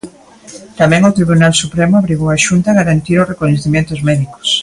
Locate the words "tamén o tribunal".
0.79-1.53